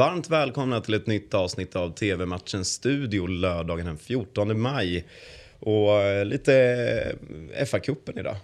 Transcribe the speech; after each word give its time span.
Varmt 0.00 0.30
välkomna 0.30 0.80
till 0.80 0.94
ett 0.94 1.06
nytt 1.06 1.34
avsnitt 1.34 1.76
av 1.76 1.90
TV-matchens 1.94 2.72
studio 2.72 3.26
lördagen 3.26 3.86
den 3.86 3.98
14 3.98 4.60
maj. 4.60 5.04
Och 5.58 5.92
eh, 5.92 6.24
lite 6.24 6.54
eh, 7.54 7.66
FA-cupen 7.66 8.18
idag. 8.18 8.36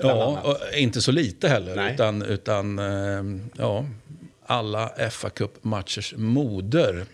Ja, 0.00 0.40
och 0.44 0.78
inte 0.78 1.00
så 1.02 1.12
lite 1.12 1.48
heller. 1.48 1.76
Nej. 1.76 1.94
Utan, 1.94 2.22
utan 2.22 2.78
eh, 2.78 3.40
ja, 3.58 3.86
alla 4.46 4.90
fa 5.10 5.28
Cup-matchers 5.28 6.14
moder. 6.16 7.04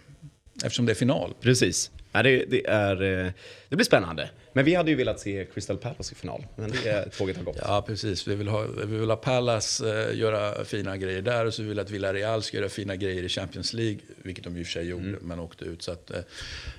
Eftersom 0.65 0.87
det 0.87 0.93
är 0.93 0.97
final. 0.97 1.35
Precis. 1.41 1.91
Ja, 2.13 2.23
det, 2.23 2.45
det, 2.45 2.67
är, 2.67 3.03
eh, 3.03 3.33
det 3.69 3.77
blir 3.77 3.85
spännande. 3.85 4.31
Men 4.53 4.65
vi 4.65 4.75
hade 4.75 4.91
ju 4.91 4.97
velat 4.97 5.21
se 5.21 5.47
Crystal 5.55 5.77
Palace 5.77 6.13
i 6.13 6.15
final. 6.15 6.47
Men 6.57 6.71
det 6.71 7.11
tåget 7.19 7.37
har 7.37 7.45
gått. 7.45 7.59
Ja, 7.63 7.85
precis. 7.87 8.29
Vi 8.29 8.35
vill 8.35 8.49
ha, 8.49 8.67
vi 8.87 8.99
vill 8.99 9.11
ha 9.11 9.17
Palace 9.17 10.09
eh, 10.11 10.19
göra 10.19 10.65
fina 10.65 10.97
grejer 10.97 11.23
där 11.23 11.47
och 11.47 11.55
så 11.55 11.63
vill 11.63 11.75
vi 11.75 11.81
att 11.81 11.91
Villarreal 11.91 12.43
ska 12.43 12.57
göra 12.57 12.69
fina 12.69 12.97
grejer 12.97 13.23
i 13.23 13.29
Champions 13.29 13.73
League. 13.73 13.99
Vilket 14.23 14.45
de 14.45 14.57
i 14.57 14.63
och 14.63 14.67
för 14.67 14.73
sig 14.73 14.89
gjorde, 14.89 15.17
men 15.21 15.41
åkte 15.41 15.65
ut. 15.65 15.83
Så 15.83 15.93
att, 15.93 16.11
eh, 16.11 16.21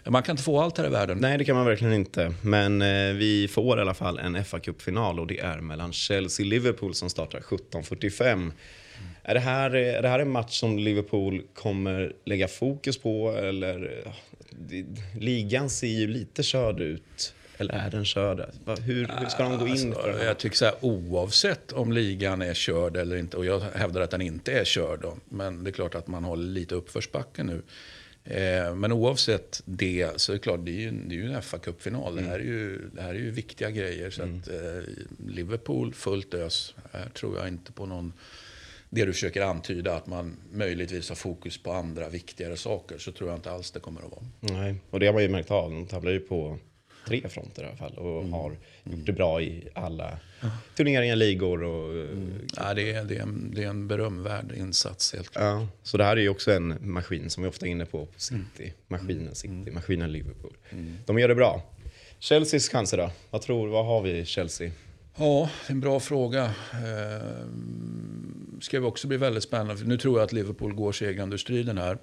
man 0.05 0.23
kan 0.23 0.34
inte 0.34 0.44
få 0.44 0.61
allt 0.61 0.77
här 0.77 0.85
i 0.85 0.89
världen. 0.89 1.17
Nej, 1.22 1.38
det 1.38 1.45
kan 1.45 1.55
man 1.55 1.66
verkligen 1.66 1.94
inte. 1.94 2.34
Men 2.41 2.81
eh, 2.81 3.13
vi 3.13 3.47
får 3.47 3.77
i 3.77 3.81
alla 3.81 3.94
fall 3.94 4.20
en 4.20 4.45
fa 4.45 4.59
Cup-final 4.59 5.20
och 5.20 5.27
det 5.27 5.39
är 5.39 5.58
mellan 5.58 5.91
Chelsea-Liverpool 5.94 6.94
som 6.94 7.09
startar 7.09 7.39
17.45. 7.39 8.52
Är, 9.23 9.34
det 9.34 9.39
här, 9.39 9.75
är 9.75 10.02
det 10.02 10.08
här 10.08 10.20
en 10.20 10.31
match 10.31 10.59
som 10.59 10.80
Liverpool 10.80 11.41
kommer 11.53 12.13
lägga 12.25 12.47
fokus 12.47 12.97
på? 12.97 13.31
Eller, 13.31 14.03
ligan 15.20 15.70
ser 15.70 15.88
ju 15.88 16.07
lite 16.07 16.43
körd 16.43 16.80
ut. 16.80 17.34
Eller 17.57 17.73
är 17.73 17.89
den 17.89 18.05
körd? 18.05 18.49
Hur, 18.66 19.20
hur 19.20 19.30
ska 19.30 19.44
de 19.44 19.57
gå 19.59 19.67
in 19.67 19.71
Alltså, 19.71 20.02
för 20.02 20.13
det 20.13 20.25
jag 20.25 20.38
tycker 20.38 20.57
så 20.57 20.66
här, 20.66 20.75
oavsett 20.81 21.71
om 21.71 21.91
ligan 21.91 22.41
är 22.41 22.53
körd 22.53 22.97
eller 22.97 23.16
inte, 23.16 23.38
och 23.38 23.45
jag 23.45 23.59
hävdar 23.59 24.02
att 24.02 24.11
den 24.11 24.21
inte 24.21 24.52
är 24.52 24.66
körd, 24.66 25.02
då, 25.02 25.17
men 25.30 25.63
det 25.63 25.70
är 25.70 25.71
klart 25.71 25.95
att 25.95 26.08
man 26.08 26.23
håller 26.23 26.44
lite 26.44 26.75
uppförsbacke 26.75 27.44
nu. 27.44 27.61
Eh, 28.23 28.75
men 28.75 28.91
oavsett 28.91 29.61
det 29.66 30.09
så 30.16 30.31
är 30.31 30.34
det 30.34 30.39
klart, 30.39 30.66
det 30.66 30.72
är 30.72 30.81
ju, 30.81 30.91
det 30.91 31.16
är 31.16 31.17
ju 31.17 31.33
en 31.33 31.41
fa 31.41 31.58
Cup-final. 31.58 32.16
Det, 32.16 32.22
här 32.22 32.39
är 32.39 32.44
ju, 32.44 32.89
det 32.94 33.02
här 33.02 33.09
är 33.09 33.19
ju 33.19 33.31
viktiga 33.31 33.69
grejer. 33.69 34.09
Så 34.09 34.23
att, 34.23 34.47
eh, 34.47 34.83
Liverpool, 35.28 35.94
fullt 35.94 36.33
ös. 36.33 36.75
Här 36.91 37.09
tror 37.09 37.38
jag 37.38 37.47
inte 37.47 37.72
på 37.72 37.85
någon... 37.85 38.13
Det 38.95 39.05
du 39.05 39.13
försöker 39.13 39.41
antyda, 39.41 39.95
att 39.95 40.08
man 40.08 40.38
möjligtvis 40.52 41.09
har 41.09 41.16
fokus 41.16 41.63
på 41.63 41.72
andra 41.72 42.09
viktigare 42.09 42.58
saker, 42.58 42.97
så 42.97 43.11
tror 43.11 43.30
jag 43.30 43.38
inte 43.38 43.52
alls 43.52 43.72
det 43.72 43.80
kommer 43.80 44.02
att 44.02 44.11
vara. 44.11 44.23
Nej, 44.39 44.75
och 44.89 45.00
det 45.00 45.05
har 45.05 45.13
man 45.13 45.22
ju 45.22 45.30
märkt 45.30 45.52
av. 45.52 45.72
De 45.72 45.88
tävlar 45.88 46.11
ju 46.11 46.19
på 46.19 46.58
tre 47.08 47.30
fronter 47.30 47.63
i 47.63 47.66
alla 47.66 47.75
fall 47.75 47.94
och 47.94 48.25
har 48.25 48.52
gjort 48.83 49.05
det 49.05 49.13
bra 49.13 49.41
i 49.41 49.67
alla 49.73 50.19
turneringar, 50.75 51.16
ligor 51.16 51.63
och... 51.63 52.08
Ja, 52.58 52.73
det, 52.73 52.91
är, 52.91 53.03
det, 53.03 53.17
är 53.17 53.22
en, 53.22 53.52
det 53.55 53.63
är 53.63 53.67
en 53.67 53.88
berömvärd 53.88 54.52
insats 54.58 55.13
helt 55.13 55.30
klart. 55.30 55.44
Ja, 55.44 55.67
så 55.83 55.97
det 55.97 56.03
här 56.03 56.17
är 56.17 56.22
ju 56.22 56.30
också 56.30 56.52
en 56.52 56.78
maskin 56.81 57.30
som 57.30 57.44
vi 57.44 57.50
ofta 57.50 57.66
är 57.66 57.69
inne 57.69 57.85
på, 57.85 58.05
på 58.05 58.19
City. 58.19 58.73
Maskinen 58.88 59.35
City, 59.35 59.72
maskinen 59.72 60.11
Liverpool. 60.11 60.53
De 61.05 61.19
gör 61.19 61.28
det 61.28 61.35
bra. 61.35 61.63
Chelseas 62.19 62.69
chanser 62.69 62.97
då? 62.97 63.11
Vad 63.30 63.41
tror 63.41 63.67
vad 63.67 63.85
har 63.85 64.02
vi 64.02 64.17
i 64.17 64.25
Chelsea? 64.25 64.72
Ja, 65.17 65.50
en 65.67 65.80
bra 65.80 66.00
fråga. 66.00 66.44
Eh, 66.73 67.47
ska 68.61 68.78
ju 68.78 68.83
också 68.83 69.08
bli 69.08 69.17
väldigt 69.17 69.44
spännande. 69.44 69.83
Nu 69.83 69.97
tror 69.97 70.19
jag 70.19 70.25
att 70.25 70.33
Liverpool 70.33 70.73
går 70.73 70.92
segrande 70.92 71.33
ur 71.33 71.38
striden 71.38 71.78
här. 71.78 71.97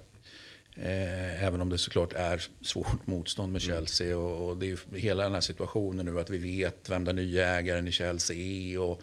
Eh, 0.75 1.43
även 1.43 1.61
om 1.61 1.69
det 1.69 1.77
såklart 1.77 2.13
är 2.13 2.43
svårt 2.61 3.07
motstånd 3.07 3.51
med 3.51 3.61
Chelsea. 3.61 4.17
Och, 4.17 4.49
och 4.49 4.57
det 4.57 4.65
är 4.65 4.67
ju 4.67 4.77
hela 4.99 5.23
den 5.23 5.33
här 5.33 5.41
situationen 5.41 6.05
nu 6.05 6.19
att 6.19 6.29
vi 6.29 6.37
vet 6.37 6.89
vem 6.89 7.03
den 7.03 7.15
nya 7.15 7.47
ägaren 7.47 7.87
i 7.87 7.91
Chelsea 7.91 8.37
är. 8.37 8.79
Och, 8.79 9.01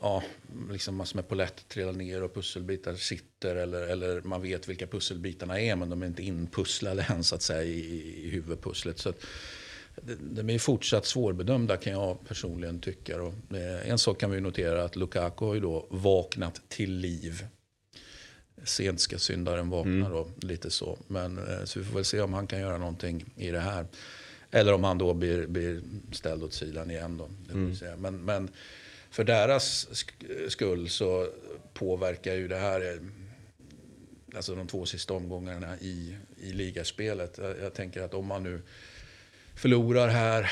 ja, 0.00 0.22
liksom 0.70 0.96
massor 0.96 1.16
med 1.16 1.28
polett 1.28 1.68
trillar 1.68 1.92
ner 1.92 2.22
och 2.22 2.34
pusselbitar 2.34 2.94
sitter. 2.94 3.56
Eller, 3.56 3.82
eller 3.82 4.20
man 4.20 4.42
vet 4.42 4.68
vilka 4.68 4.86
pusselbitarna 4.86 5.60
är 5.60 5.76
men 5.76 5.90
de 5.90 6.02
är 6.02 6.06
inte 6.06 6.22
inpusslade 6.22 7.02
än 7.08 7.24
så 7.24 7.34
att 7.34 7.42
säga 7.42 7.62
i, 7.62 7.78
i 8.24 8.30
huvudpusslet. 8.30 8.98
Så 8.98 9.08
att, 9.08 9.24
de- 10.20 10.50
är 10.50 10.58
fortsatt 10.58 11.06
svårbedömda 11.06 11.76
kan 11.76 11.92
jag 11.92 12.28
personligen 12.28 12.80
tycka. 12.80 13.22
Och, 13.22 13.34
eh, 13.56 13.90
en 13.90 13.98
sak 13.98 14.20
kan 14.20 14.30
vi 14.30 14.40
notera 14.40 14.84
att 14.84 14.96
Lukaku 14.96 15.44
har 15.44 15.54
ju 15.54 15.60
då 15.60 15.86
vaknat 15.90 16.60
till 16.68 16.92
liv. 16.92 17.46
Sent 18.64 19.00
ska 19.00 19.18
syndaren 19.18 19.70
vakna 19.70 20.08
då, 20.08 20.28
lite 20.40 20.70
så. 20.70 20.98
Men, 21.06 21.38
eh, 21.38 21.64
så 21.64 21.78
vi 21.78 21.84
får 21.84 21.94
väl 21.94 22.04
se 22.04 22.20
om 22.20 22.32
han 22.32 22.46
kan 22.46 22.60
göra 22.60 22.78
någonting 22.78 23.24
i 23.36 23.50
det 23.50 23.60
här. 23.60 23.86
Eller 24.50 24.72
om 24.72 24.84
han 24.84 24.98
då 24.98 25.14
blir, 25.14 25.46
blir 25.46 25.80
ställd 26.12 26.42
åt 26.42 26.52
sidan 26.52 26.90
igen 26.90 27.16
då. 27.18 27.30
Se. 27.74 27.96
Men, 27.96 28.24
men 28.24 28.48
för 29.10 29.24
deras 29.24 29.88
sk- 29.88 30.48
skull 30.48 30.88
så 30.88 31.28
påverkar 31.74 32.34
ju 32.34 32.48
det 32.48 32.56
här 32.56 32.80
eh, 32.92 33.00
alltså 34.36 34.54
de 34.54 34.66
två 34.66 34.86
sista 34.86 35.14
omgångarna 35.14 35.78
i, 35.80 36.16
i 36.40 36.52
ligaspelet. 36.52 37.38
Jag, 37.38 37.58
jag 37.62 37.74
tänker 37.74 38.02
att 38.02 38.14
om 38.14 38.26
man 38.26 38.42
nu 38.42 38.62
förlorar 39.54 40.08
här, 40.08 40.50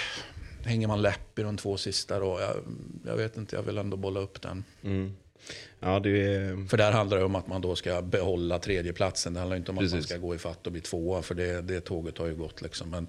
hänger 0.64 0.86
man 0.86 1.02
läpp 1.02 1.38
i 1.38 1.42
de 1.42 1.56
två 1.56 1.76
sista 1.76 2.18
då? 2.18 2.40
Jag, 2.40 2.56
jag 3.06 3.16
vet 3.16 3.36
inte, 3.36 3.56
jag 3.56 3.62
vill 3.62 3.78
ändå 3.78 3.96
bolla 3.96 4.20
upp 4.20 4.42
den. 4.42 4.64
Ja, 5.80 6.00
det 6.00 6.10
är... 6.10 6.68
För 6.68 6.76
där 6.76 6.92
handlar 6.92 7.18
det 7.18 7.24
om 7.24 7.34
att 7.34 7.46
man 7.46 7.60
då 7.60 7.76
ska 7.76 8.02
behålla 8.02 8.58
tredjeplatsen. 8.58 9.34
Det 9.34 9.40
handlar 9.40 9.56
inte 9.56 9.70
om 9.70 9.78
att 9.78 9.82
man 9.84 9.90
Precis. 9.90 10.08
ska 10.10 10.18
gå 10.18 10.34
i 10.34 10.38
fatt 10.38 10.66
och 10.66 10.72
bli 10.72 10.80
tvåa, 10.80 11.22
för 11.22 11.34
det, 11.34 11.62
det 11.62 11.80
tåget 11.80 12.18
har 12.18 12.26
ju 12.26 12.34
gått. 12.34 12.62
Liksom. 12.62 12.90
Men, 12.90 13.06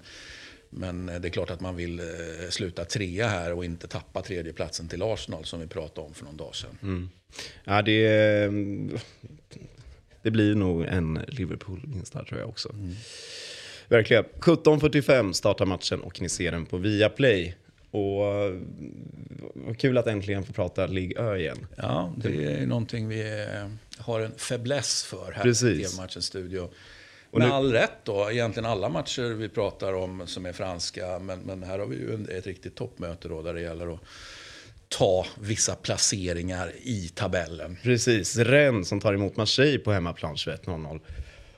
men 0.70 1.06
det 1.06 1.28
är 1.28 1.30
klart 1.30 1.50
att 1.50 1.60
man 1.60 1.76
vill 1.76 2.00
eh, 2.00 2.06
sluta 2.50 2.84
trea 2.84 3.28
här 3.28 3.52
och 3.52 3.64
inte 3.64 3.86
tappa 3.88 4.22
tredjeplatsen 4.22 4.88
till 4.88 5.02
Arsenal 5.02 5.44
som 5.44 5.60
vi 5.60 5.66
pratade 5.66 6.06
om 6.06 6.14
för 6.14 6.24
någon 6.24 6.36
dag 6.36 6.54
sedan. 6.54 7.10
Ja, 7.64 7.82
det, 7.82 8.08
det 10.22 10.30
blir 10.30 10.54
nog 10.54 10.84
en 10.84 11.20
Liverpool-vinst 11.28 12.12
tror 12.12 12.40
jag 12.40 12.48
också. 12.48 12.74
Verkligen. 13.88 14.24
17.45 14.24 15.32
startar 15.32 15.66
matchen 15.66 16.00
och 16.00 16.20
ni 16.20 16.28
ser 16.28 16.52
den 16.52 16.66
på 16.66 16.76
Viaplay. 16.76 17.54
Och 17.90 18.24
eh, 18.26 18.54
kul 19.78 19.98
att 19.98 20.06
äntligen 20.06 20.44
få 20.44 20.52
prata 20.52 20.86
Ligue 20.86 21.22
Ö 21.22 21.36
igen. 21.36 21.66
Ja, 21.76 22.12
det 22.16 22.44
är 22.44 22.66
någonting 22.66 23.08
vi 23.08 23.20
eh, 23.20 23.70
har 23.98 24.20
en 24.20 24.32
fäbless 24.36 25.04
för 25.04 25.32
här 25.32 25.42
Precis. 25.42 25.80
i 25.80 25.84
TV-matchens 25.84 26.26
studio. 26.26 26.70
Och 27.30 27.38
Med 27.38 27.48
nu- 27.48 27.54
all 27.54 27.72
rätt 27.72 27.98
då, 28.04 28.30
egentligen 28.30 28.66
alla 28.66 28.88
matcher 28.88 29.22
vi 29.22 29.48
pratar 29.48 29.92
om 29.92 30.22
som 30.26 30.46
är 30.46 30.52
franska, 30.52 31.18
men, 31.18 31.38
men 31.40 31.62
här 31.62 31.78
har 31.78 31.86
vi 31.86 31.96
ju 31.96 32.26
ett 32.38 32.46
riktigt 32.46 32.74
toppmöte 32.76 33.28
då 33.28 33.42
där 33.42 33.54
det 33.54 33.60
gäller 33.60 33.94
att 33.94 34.00
ta 34.88 35.26
vissa 35.40 35.74
placeringar 35.74 36.72
i 36.82 37.08
tabellen. 37.14 37.76
Precis, 37.82 38.36
Rennes 38.36 38.88
som 38.88 39.00
tar 39.00 39.14
emot 39.14 39.36
Marseille 39.36 39.78
på 39.78 39.92
hemmaplan 39.92 40.34
21.00. 40.34 41.00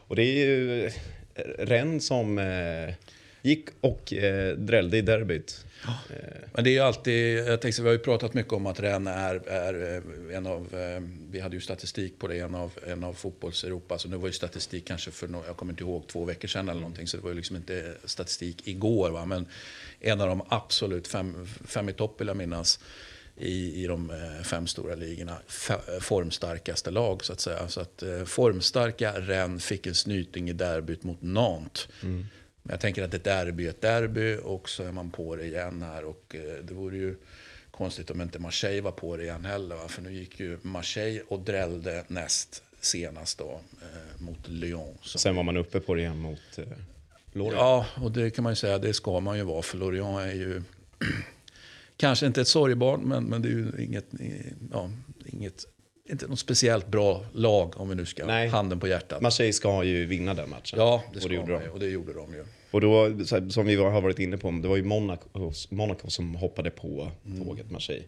Och 0.09 0.17
det 0.17 0.23
är 0.23 0.47
ju 0.47 0.91
Rennes 1.59 2.07
som 2.07 2.39
eh, 2.39 2.95
gick 3.43 3.69
och 3.81 4.13
eh, 4.13 4.57
drällde 4.57 4.97
i 4.97 5.03
derbyt. 5.03 5.65
Eh. 5.87 6.17
Men 6.53 6.65
det 6.65 6.71
är 6.71 6.73
ju 6.73 6.81
alltid, 6.81 7.39
jag 7.39 7.61
tänkte, 7.61 7.83
vi 7.83 7.89
har 7.89 7.93
ju 7.93 7.99
pratat 7.99 8.35
mycket 8.35 8.53
om 8.53 8.67
att 8.67 8.81
Rennes 8.81 9.17
är, 9.17 9.49
är 9.49 9.97
eh, 9.97 10.37
en 10.37 10.47
av, 10.47 10.75
eh, 10.75 11.03
vi 11.31 11.41
hade 11.41 11.57
ju 11.57 11.61
statistik 11.61 12.19
på 12.19 12.29
det, 12.29 12.39
en 12.39 12.55
av, 12.55 12.73
en 12.87 13.05
av 13.05 13.13
fotbolls-Europa. 13.13 13.99
Så 13.99 14.09
nu 14.09 14.17
var 14.17 14.27
ju 14.27 14.33
statistik 14.33 14.85
kanske 14.85 15.11
för, 15.11 15.29
jag 15.47 15.57
kommer 15.57 15.73
inte 15.73 15.83
ihåg, 15.83 16.07
två 16.07 16.25
veckor 16.25 16.49
sedan 16.49 16.69
eller 16.69 16.81
någonting. 16.81 17.07
Så 17.07 17.17
det 17.17 17.23
var 17.23 17.31
ju 17.31 17.37
liksom 17.37 17.57
inte 17.57 17.95
statistik 18.05 18.69
igår. 18.69 19.11
Va? 19.11 19.25
Men 19.25 19.47
en 20.01 20.21
av 20.21 20.29
de 20.29 20.43
absolut 20.49 21.09
fem, 21.09 21.47
fem 21.67 21.89
i 21.89 21.93
topp 21.93 22.21
vill 22.21 22.29
jag 22.29 22.37
minnas. 22.37 22.81
I, 23.39 23.83
i 23.83 23.87
de 23.87 24.11
eh, 24.11 24.43
fem 24.43 24.67
stora 24.67 24.95
ligorna. 24.95 25.37
F- 25.49 25.71
formstarkaste 26.01 26.91
lag 26.91 27.25
så 27.25 27.33
att 27.33 27.41
säga. 27.41 27.69
Så 27.69 27.81
att 27.81 28.03
eh, 28.03 28.25
formstarka 28.25 29.13
Rennes 29.21 29.65
fick 29.65 29.87
en 29.87 29.95
snyting 29.95 30.49
i 30.51 30.53
derbyt 30.53 31.03
mot 31.05 31.23
Nantes. 31.23 31.89
Men 32.01 32.73
jag 32.73 32.81
tänker 32.81 33.03
att 33.03 33.15
ett 33.15 33.25
derby 33.25 33.67
är 33.67 33.71
ett 33.71 33.81
derby 33.81 34.39
och 34.45 34.69
så 34.69 34.83
är 34.83 34.93
man 34.93 35.11
på 35.11 35.37
det 35.37 35.45
igen 35.45 35.83
här. 35.83 36.05
Och 36.05 36.37
eh, 36.39 36.65
det 36.65 36.75
vore 36.75 36.97
ju 36.97 37.17
konstigt 37.71 38.11
om 38.11 38.21
inte 38.23 38.39
Marseille 38.39 38.81
var 38.81 38.93
på 38.93 39.17
det 39.17 39.23
igen 39.25 39.45
heller. 39.45 39.77
Va? 39.77 39.89
För 39.89 40.03
nu 40.03 40.13
gick 40.15 40.41
ju 40.41 40.59
Marseille 40.63 41.23
och 41.29 41.41
drällde 41.41 42.05
näst 42.09 42.63
senast 42.81 43.39
då 43.39 43.61
eh, 43.83 44.23
mot 44.23 44.49
Lyon. 44.49 44.99
Så. 45.03 45.19
Sen 45.19 45.37
var 45.37 45.43
man 45.43 45.57
uppe 45.57 45.81
på 45.81 45.95
det 45.95 46.01
igen 46.01 46.19
mot 46.19 46.39
eh, 46.59 46.65
Lorient. 47.33 47.57
Ja, 47.61 47.87
och 48.03 48.11
det 48.13 48.31
kan 48.31 48.43
man 48.43 48.53
ju 48.53 48.57
säga, 48.57 48.79
det 48.79 48.95
ska 48.95 49.21
man 49.21 49.37
ju 49.39 49.43
vara. 49.45 49.63
För 49.63 49.79
Lorient 49.79 50.19
är 50.21 50.33
ju 50.35 50.63
kanske 51.97 52.27
inte 52.27 52.41
ett 52.41 52.49
sorgebarn, 52.49 53.01
men, 53.01 53.25
men 53.25 53.43
det 53.43 53.49
är 53.49 53.53
ju 53.53 53.85
inget, 53.85 54.07
ja, 54.73 54.91
inget, 55.27 55.65
inte 56.11 56.27
något 56.27 56.39
speciellt 56.39 56.87
bra 56.87 57.25
lag 57.33 57.81
om 57.81 57.89
vi 57.89 57.95
nu 57.95 58.07
ska 58.07 58.27
Nej. 58.27 58.49
handen 58.49 58.81
på 58.81 58.89
hjärtat. 58.89 59.23
Marseille 59.23 59.53
ska 59.53 59.85
ju 59.85 60.07
vinna 60.07 60.35
den 60.35 60.51
matchen. 60.51 60.79
Ja, 60.79 61.03
det 61.13 61.17
och 61.17 61.23
ska 61.23 61.29
det 61.29 61.35
gjorde 61.35 61.53
man 61.53 61.61
de. 61.61 61.67
ju, 61.67 61.71
och 61.71 61.81
det 61.81 61.87
gjorde 61.89 62.13
de 62.13 62.35
ju. 62.35 62.45
Och 62.71 62.81
då, 62.81 63.25
som 63.51 63.67
vi 63.67 63.75
har 63.75 64.01
varit 64.01 64.19
inne 64.19 64.37
på, 64.37 64.51
det 64.51 64.69
var 64.69 64.77
ju 64.77 64.85
Monaco, 64.85 65.53
Monaco 65.71 66.11
som 66.11 66.35
hoppade 66.35 66.71
på 66.71 67.11
tåget 67.45 67.71
Marseille. 67.71 68.05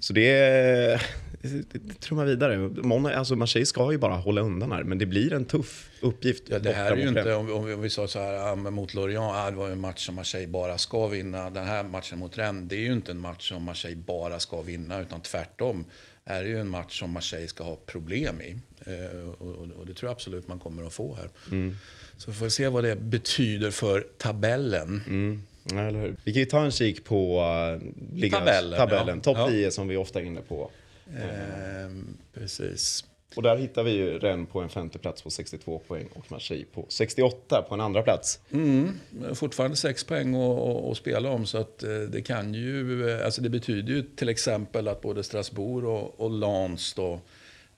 Så 0.00 0.12
det, 0.12 0.32
det, 0.32 1.00
det 1.42 2.00
trummar 2.00 2.24
vidare. 2.24 2.58
Mona, 2.58 3.14
alltså 3.14 3.36
Marseille 3.36 3.66
ska 3.66 3.92
ju 3.92 3.98
bara 3.98 4.14
hålla 4.14 4.40
undan 4.40 4.72
här, 4.72 4.82
men 4.82 4.98
det 4.98 5.06
blir 5.06 5.32
en 5.32 5.44
tuff 5.44 5.90
uppgift. 6.00 6.42
Ja, 6.46 6.58
det 6.58 6.72
här 6.72 6.92
är 6.92 6.96
ju 6.96 7.08
inte, 7.08 7.34
om 7.34 7.46
vi, 7.46 7.52
om 7.52 7.64
vi, 7.64 7.74
om 7.74 7.82
vi 7.82 7.90
sa 7.90 8.08
så 8.08 8.18
här, 8.18 8.32
ja, 8.32 8.54
mot 8.54 8.94
Lorient, 8.94 9.34
ja, 9.34 9.50
det 9.50 9.56
var 9.56 9.66
ju 9.66 9.72
en 9.72 9.80
match 9.80 10.06
som 10.06 10.14
Marseille 10.14 10.48
bara 10.48 10.78
ska 10.78 11.06
vinna. 11.06 11.50
Den 11.50 11.66
här 11.66 11.82
matchen 11.82 12.18
mot 12.18 12.38
Rennes, 12.38 12.68
det 12.68 12.76
är 12.76 12.80
ju 12.80 12.92
inte 12.92 13.12
en 13.12 13.20
match 13.20 13.48
som 13.48 13.62
Marseille 13.62 13.96
bara 13.96 14.40
ska 14.40 14.62
vinna, 14.62 15.00
utan 15.00 15.20
tvärtom. 15.20 15.84
är 16.24 16.44
ju 16.44 16.60
en 16.60 16.68
match 16.68 16.98
som 16.98 17.10
Marseille 17.10 17.48
ska 17.48 17.64
ha 17.64 17.76
problem 17.76 18.40
i. 18.40 18.56
Eh, 18.86 19.28
och, 19.28 19.48
och, 19.78 19.86
det 19.86 19.94
tror 19.94 20.08
jag 20.08 20.14
absolut 20.14 20.48
man 20.48 20.58
kommer 20.58 20.86
att 20.86 20.92
få 20.92 21.14
här. 21.14 21.28
Mm. 21.50 21.76
Så 22.16 22.30
vi 22.30 22.36
får 22.36 22.48
se 22.48 22.68
vad 22.68 22.84
det 22.84 22.96
betyder 22.96 23.70
för 23.70 24.06
tabellen. 24.18 25.02
Mm. 25.06 25.42
Ja? 25.64 25.90
Vi 26.24 26.32
kan 26.32 26.40
ju 26.40 26.46
ta 26.46 26.64
en 26.64 26.70
kik 26.70 27.04
på 27.04 27.40
uh, 27.40 28.16
liga, 28.16 28.38
Tabellen, 28.38 28.78
tabellen. 28.78 29.16
ja. 29.16 29.22
topp 29.22 29.36
Ja. 29.38 29.48
10 29.48 29.70
som 29.70 29.88
vi 29.88 29.96
ofta 29.96 30.20
är 30.20 30.24
inne 30.24 30.40
på. 30.40 30.70
Eh, 31.16 31.90
precis. 32.32 33.04
Och 33.36 33.42
där 33.42 33.56
hittar 33.56 33.82
vi 33.84 33.90
ju 33.90 34.18
Rennes 34.18 34.48
på 34.48 34.60
en 34.60 34.68
femte 34.68 34.98
plats 34.98 35.22
på 35.22 35.30
62 35.30 35.78
poäng 35.78 36.08
och 36.14 36.32
Marseille 36.32 36.64
på 36.74 36.86
68 36.88 37.62
på 37.68 37.74
en 37.74 37.80
andra 37.80 38.02
plats. 38.02 38.40
Mm, 38.52 38.98
fortfarande 39.34 39.76
sex 39.76 40.04
poäng 40.04 40.34
att- 40.34 40.96
spela 40.96 41.30
om 41.30 41.46
så 41.46 41.58
att 41.58 41.82
eh, 41.82 41.98
det 41.98 42.22
kan 42.22 42.54
ju, 42.54 43.10
eh, 43.10 43.24
alltså 43.24 43.42
det 43.42 43.48
betyder 43.48 43.92
ju 43.92 44.02
till 44.02 44.28
exempel 44.28 44.88
att 44.88 45.00
både 45.00 45.22
Strasbourg 45.24 45.86
och, 45.88 46.20
och 46.20 46.30
Lens 46.30 46.94
då 46.94 47.20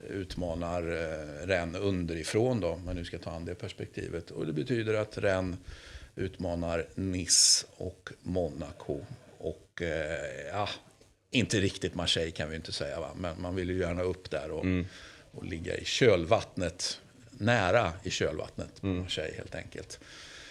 utmanar 0.09 0.83
eh, 0.83 1.47
Rennes 1.47 1.81
underifrån 1.81 2.61
då, 2.61 2.77
men 2.85 2.97
nu 2.97 3.05
ska 3.05 3.19
ta 3.19 3.31
an 3.31 3.45
det 3.45 3.55
perspektivet. 3.55 4.31
Och 4.31 4.47
det 4.47 4.53
betyder 4.53 4.95
att 4.95 5.19
Rennes 5.19 5.59
utmanar 6.17 6.87
Nice 6.95 7.67
och 7.77 8.11
Monaco. 8.23 8.99
Och 9.39 9.83
ja, 10.53 10.69
inte 11.33 11.61
riktigt 11.61 11.95
Marseille 11.95 12.31
kan 12.31 12.51
vi 12.51 12.57
inte 12.57 12.73
säga 12.73 13.01
va, 13.01 13.11
men 13.17 13.43
man 13.43 13.55
vill 13.55 13.71
ju 13.71 13.79
gärna 13.79 14.03
upp 14.03 14.31
där 14.31 14.51
och, 14.51 14.65
och 15.33 15.45
ligga 15.45 15.77
i 15.77 15.85
kölvattnet, 15.85 17.01
nära 17.31 17.93
i 18.03 18.11
kölvattnet 18.11 18.81
på 18.81 18.87
Marseille 18.87 19.37
helt 19.37 19.55
enkelt. 19.55 20.01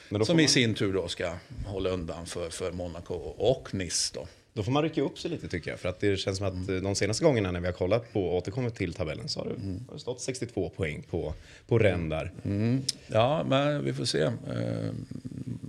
Som 0.10 0.40
i 0.40 0.44
man, 0.44 0.50
sin 0.50 0.74
tur 0.74 0.94
då 0.94 1.08
ska 1.08 1.34
hålla 1.66 1.90
undan 1.90 2.26
för, 2.26 2.50
för 2.50 2.72
Monaco 2.72 3.14
och 3.38 3.74
Nice 3.74 4.12
då. 4.14 4.28
då 4.54 4.64
får 4.64 4.72
man 4.72 4.84
rycka 4.84 5.02
upp 5.02 5.20
sig 5.20 5.32
lite 5.32 5.48
tycker 5.48 5.72
jag. 5.72 5.80
För 5.80 5.90
att 5.90 6.00
det 6.00 6.18
känns 6.18 6.38
som 6.38 6.48
att 6.48 6.70
eh, 6.70 6.76
de 6.76 6.96
senaste 6.96 7.24
gångerna 7.24 7.52
när 7.52 7.60
vi 7.60 7.66
har 7.66 7.74
kollat 7.74 8.14
på 8.14 8.26
och 8.26 8.36
återkommit 8.38 8.76
till 8.76 8.94
tabellen 8.94 9.28
så 9.28 9.40
har 9.40 9.46
det, 9.46 9.56
har 9.88 9.94
det 9.94 10.00
stått 10.00 10.22
62 10.22 10.70
poäng 10.70 11.04
på, 11.10 11.34
på 11.68 11.80
Rennes 11.80 12.10
där. 12.10 12.32
Ja, 13.08 13.44
men 13.44 13.86
vi 13.86 13.94
får 13.94 14.06
se 14.06 14.22
eh, 14.22 14.32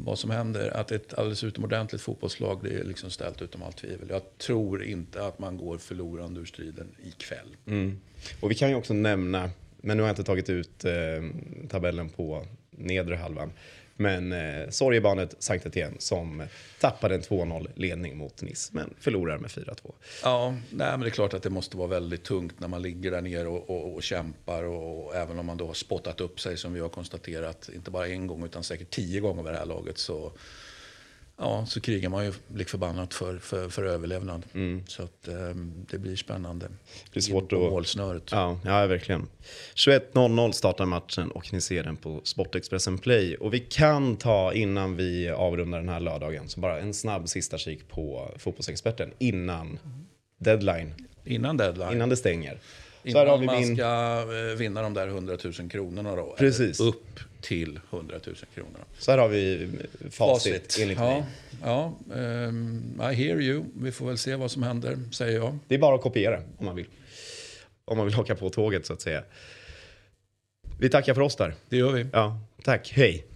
vad 0.04 0.18
som 0.18 0.30
händer. 0.30 0.76
Att 0.76 0.92
ett 0.92 1.14
alldeles 1.14 1.44
utomordentligt 1.44 2.02
fotbollslag 2.02 2.60
det 2.62 2.74
är 2.74 2.84
liksom 2.84 3.10
ställt 3.10 3.42
utom 3.42 3.62
allt 3.62 3.76
tvivel. 3.76 4.08
Jag 4.10 4.22
tror 4.38 4.84
inte 4.84 5.26
att 5.26 5.38
man 5.38 5.56
går 5.56 5.78
förlorande 5.78 6.40
ur 6.40 6.44
striden 6.44 6.88
ikväll. 7.04 7.56
Mm. 7.66 8.00
Och 8.40 8.50
vi 8.50 8.54
kan 8.54 8.68
ju 8.68 8.74
också 8.74 8.94
nämna, 8.94 9.50
men 9.76 9.96
nu 9.96 10.02
har 10.02 10.08
jag 10.08 10.12
inte 10.12 10.24
tagit 10.24 10.50
ut 10.50 10.84
eh, 10.84 10.92
tabellen 11.68 12.08
på 12.08 12.46
nedre 12.70 13.16
halvan. 13.16 13.52
Men 14.02 14.32
eh, 14.32 14.70
sorgebarnet 14.70 15.34
Sankt 15.38 15.66
Etienne 15.66 15.96
som 15.98 16.42
tappade 16.80 17.14
en 17.14 17.20
2-0 17.20 17.70
ledning 17.74 18.16
mot 18.16 18.42
Nice, 18.42 18.70
men 18.72 18.94
förlorar 19.00 19.38
med 19.38 19.50
4-2. 19.50 19.92
Ja, 20.22 20.50
nej, 20.70 20.90
men 20.90 21.00
det 21.00 21.06
är 21.06 21.10
klart 21.10 21.34
att 21.34 21.42
det 21.42 21.50
måste 21.50 21.76
vara 21.76 21.88
väldigt 21.88 22.24
tungt 22.24 22.60
när 22.60 22.68
man 22.68 22.82
ligger 22.82 23.10
där 23.10 23.20
nere 23.20 23.48
och, 23.48 23.70
och, 23.70 23.94
och 23.94 24.02
kämpar. 24.02 24.62
Och, 24.62 25.06
och 25.06 25.14
även 25.14 25.38
om 25.38 25.46
man 25.46 25.56
då 25.56 25.66
har 25.66 25.74
spottat 25.74 26.20
upp 26.20 26.40
sig 26.40 26.56
som 26.56 26.72
vi 26.72 26.80
har 26.80 26.88
konstaterat, 26.88 27.70
inte 27.74 27.90
bara 27.90 28.08
en 28.08 28.26
gång 28.26 28.44
utan 28.44 28.64
säkert 28.64 28.90
tio 28.90 29.20
gånger 29.20 29.42
vid 29.42 29.52
det 29.52 29.58
här 29.58 29.66
laget. 29.66 29.98
Så, 29.98 30.32
ja, 31.42 31.66
så 31.66 31.80
krigar 31.80 32.08
man 32.10 32.24
ju 32.24 32.32
lik 32.54 32.68
förbannat 32.68 33.14
för, 33.14 33.38
för, 33.38 33.68
för 33.68 33.84
överlevnad. 33.84 34.42
Så 34.86 35.02
att, 35.02 35.28
eh, 35.28 35.34
det 35.90 35.98
blir 35.98 36.16
spännande. 36.16 36.66
Mm. 36.66 36.78
Det 37.12 37.18
är 37.18 37.20
svårt 37.20 37.42
In 37.52 37.58
på 37.58 37.64
att- 37.66 37.70
målsnöret. 37.72 38.22
Ja, 38.32 38.58
ja, 38.64 38.86
verkligen. 38.86 39.26
21.00 39.74 40.52
startar 40.52 40.86
matchen 40.86 41.30
och 41.30 41.52
ni 41.52 41.60
ser 41.60 41.82
den 41.84 41.96
på 41.96 42.20
Sportexpressen 42.24 42.98
Play. 42.98 43.34
Och 43.36 43.54
vi 43.54 43.60
kan 43.60 44.16
ta, 44.16 44.52
innan 44.52 44.96
vi 44.96 45.30
avrundar 45.30 45.78
den 45.78 45.88
här 45.88 46.00
lördagen, 46.00 46.48
så 46.48 46.60
bara 46.60 46.80
en 46.80 46.94
snabb 46.94 47.28
sista 47.28 47.58
kik 47.58 47.88
på 47.88 48.30
Fotbollsexperten 48.38 49.10
innan 49.18 49.78
deadline, 50.38 50.94
Innan 51.24 51.56
deadline. 51.56 51.92
innan 51.92 52.08
det 52.08 52.16
stänger. 52.16 52.58
Så 53.02 53.08
Innan 53.08 53.20
här 53.20 53.26
har 53.26 53.38
vi 53.38 53.46
man 53.46 53.60
min... 53.60 53.76
ska 53.76 54.24
eh, 54.50 54.56
vinna 54.58 54.82
de 54.82 54.94
där 54.94 55.06
100 55.08 55.38
000 55.44 55.70
kronorna 55.70 56.16
då. 56.16 56.34
Precis. 56.38 56.80
Upp 56.80 57.20
till 57.40 57.80
100 57.90 58.16
000 58.26 58.36
kronor. 58.54 58.84
Så 58.98 59.10
här 59.10 59.18
har 59.18 59.28
vi 59.28 59.68
facit, 60.10 60.78
enligt 60.80 60.98
ja, 60.98 61.04
mig. 61.04 61.24
ja 61.62 61.94
ehm, 62.14 63.00
I 63.00 63.14
hear 63.14 63.40
you. 63.40 63.64
Vi 63.74 63.92
får 63.92 64.06
väl 64.06 64.18
se 64.18 64.36
vad 64.36 64.50
som 64.50 64.62
händer, 64.62 64.98
säger 65.12 65.38
jag. 65.38 65.58
Det 65.68 65.74
är 65.74 65.78
bara 65.78 65.94
att 65.94 66.02
kopiera 66.02 66.40
om 66.58 66.66
man 66.66 66.76
vill. 66.76 66.86
Om 67.84 67.96
man 67.96 68.06
vill 68.06 68.14
haka 68.14 68.34
på 68.34 68.50
tåget 68.50 68.86
så 68.86 68.92
att 68.92 69.00
säga. 69.00 69.22
Vi 70.80 70.88
tackar 70.88 71.14
för 71.14 71.20
oss 71.20 71.36
där. 71.36 71.54
Det 71.68 71.76
gör 71.76 71.92
vi. 71.92 72.06
Ja, 72.12 72.40
tack. 72.62 72.92
Hej. 72.96 73.26